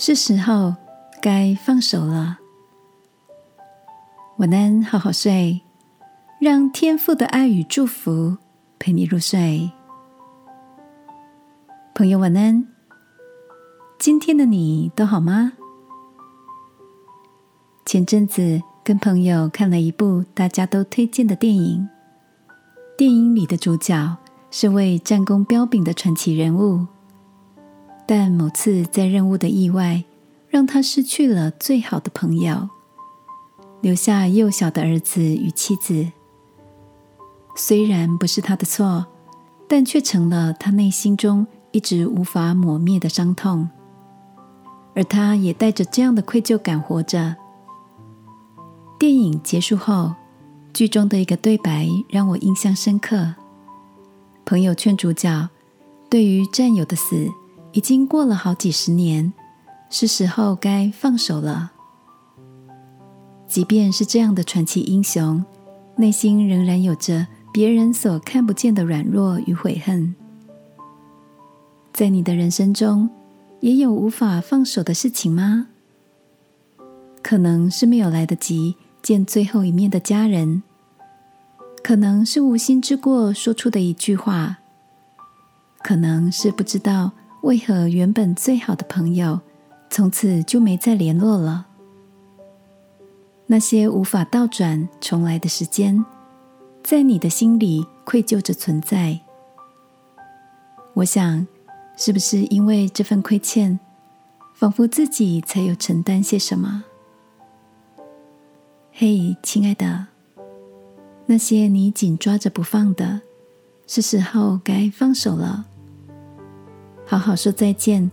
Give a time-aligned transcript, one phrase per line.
[0.00, 0.76] 是时候
[1.20, 2.38] 该放手了。
[4.36, 5.60] 晚安，好好睡，
[6.40, 8.36] 让天父的爱与祝福
[8.78, 9.68] 陪你入睡。
[11.96, 12.64] 朋友，晚安。
[13.98, 15.54] 今天的你都好吗？
[17.84, 21.88] 前阵子跟朋友看了一部大家都推荐的电影，
[22.96, 24.16] 电影里的主角
[24.52, 26.86] 是位战功彪炳的传奇人物。
[28.10, 30.02] 但某次在任务的意外，
[30.48, 32.70] 让他失去了最好的朋友，
[33.82, 36.10] 留下幼小的儿子与妻子。
[37.54, 39.04] 虽然不是他的错，
[39.68, 43.68] 但却成了他内心中一直无法抹灭的伤痛。
[44.94, 47.36] 而他也带着这样的愧疚感活着。
[48.98, 50.14] 电影结束后，
[50.72, 53.34] 剧中的一个对白让我印象深刻。
[54.46, 55.50] 朋友劝主角，
[56.08, 57.28] 对于战友的死。
[57.72, 59.32] 已经过了好几十年，
[59.90, 61.72] 是时候该放手了。
[63.46, 65.44] 即便是这样的传奇英雄，
[65.96, 70.14] 内心仍然有着别人所看不见的软弱与悔恨。
[71.92, 73.10] 在你的人生中，
[73.60, 75.68] 也有无法放手的事情吗？
[77.22, 80.62] 可能是没有来得及见最后一面的家人，
[81.82, 84.58] 可能是无心之过说出的一句话，
[85.82, 87.12] 可能是不知道。
[87.42, 89.40] 为何原本最好的朋友，
[89.90, 91.66] 从此就没再联络了？
[93.46, 96.04] 那些无法倒转重来的时间，
[96.82, 99.20] 在你的心里愧疚着存在。
[100.94, 101.46] 我想，
[101.96, 103.78] 是不是因为这份亏欠，
[104.52, 106.84] 仿佛自己才有承担些什么？
[108.92, 110.08] 嘿，亲爱的，
[111.26, 113.22] 那些你紧抓着不放的，
[113.86, 115.66] 是时候该放手了。
[117.10, 118.10] 好好说再见，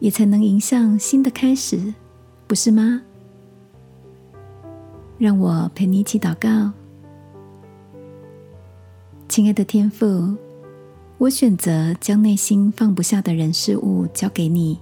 [0.00, 1.94] 也才能迎向新的开始，
[2.46, 3.00] 不是吗？
[5.16, 6.70] 让我陪你一起祷告，
[9.30, 10.36] 亲爱的天父，
[11.16, 14.78] 我选择将内心放不下的人事物交给你，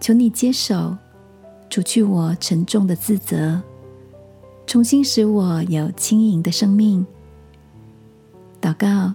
[0.00, 0.96] 求你接手，
[1.68, 3.60] 除去我沉重的自责，
[4.66, 7.06] 重新使我有轻盈的生命。
[8.58, 9.12] 祷告，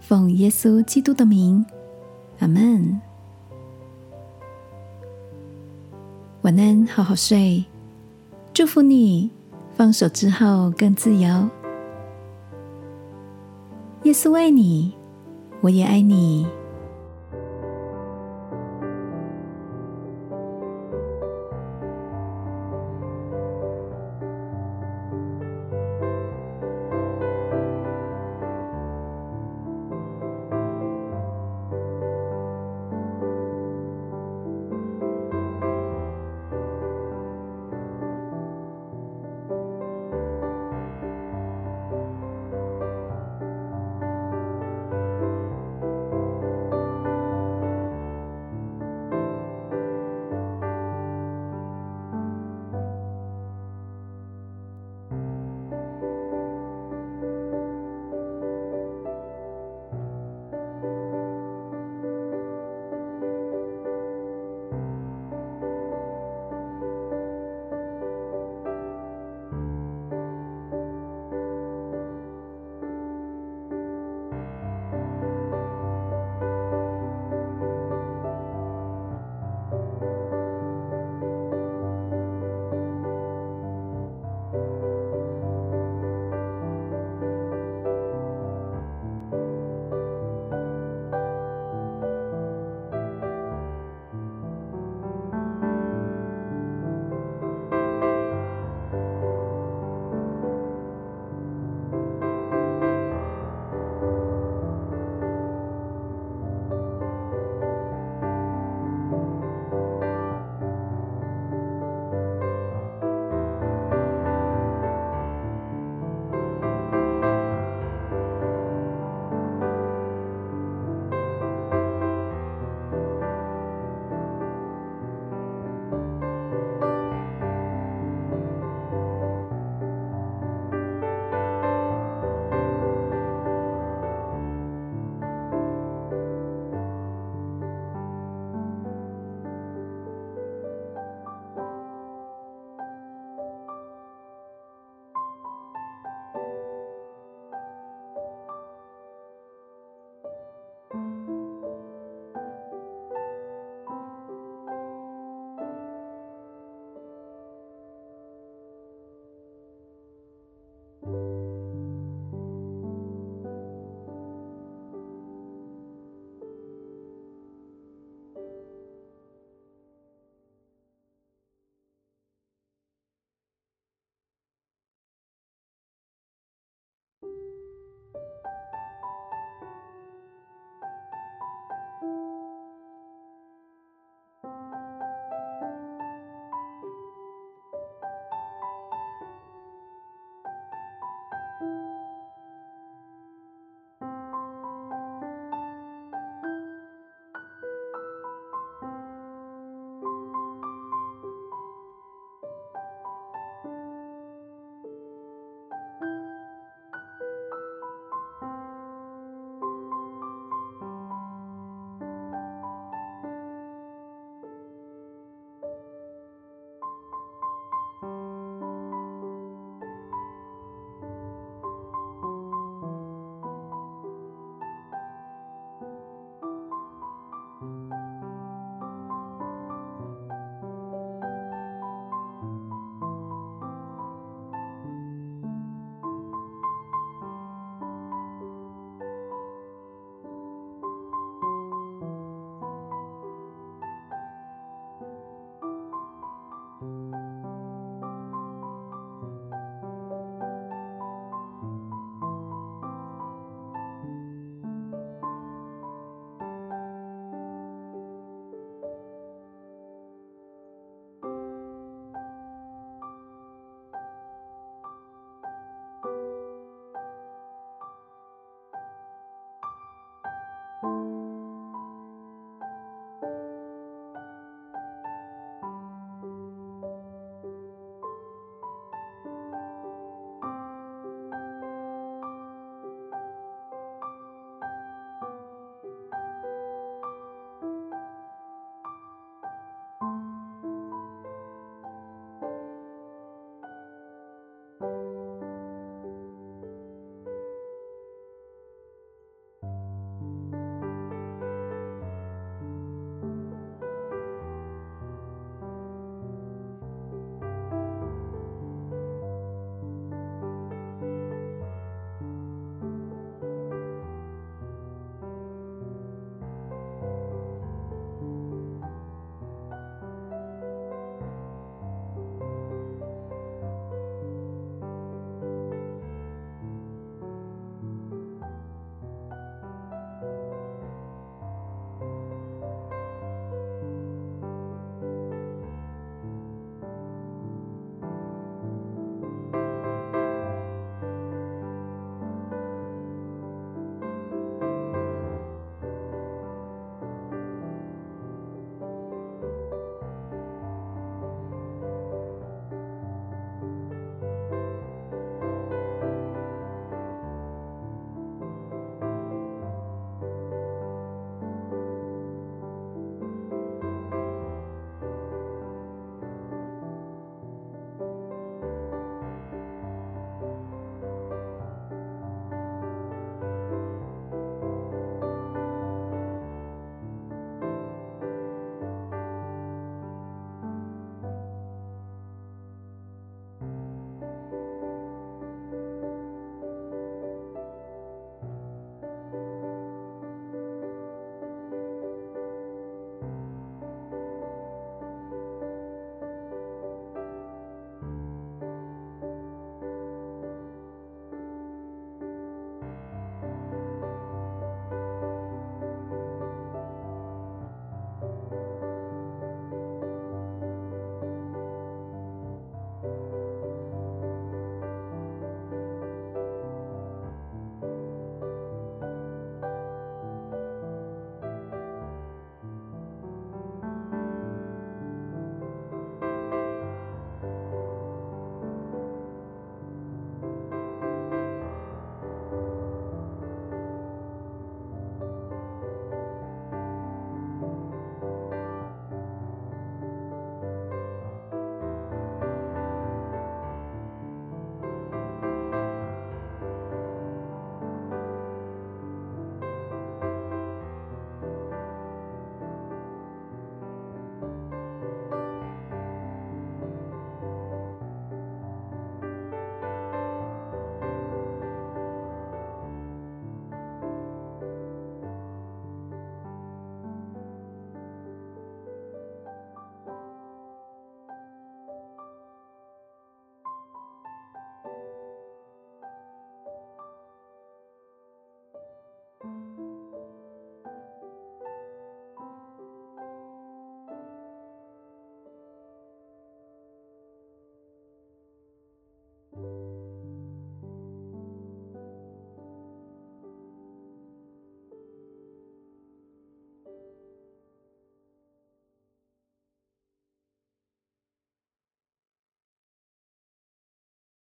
[0.00, 1.66] 奉耶稣基督的名。
[2.42, 3.00] 阿门。
[6.40, 7.64] 晚安，好好睡。
[8.52, 9.30] 祝福你，
[9.76, 11.48] 放手之后更自由。
[14.02, 14.92] 耶稣爱你，
[15.60, 16.44] 我也爱你。